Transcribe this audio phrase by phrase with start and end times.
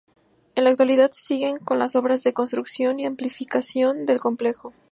[0.55, 4.73] En la actualidad se siguen con las obras de construcción y ampliación del Complejo.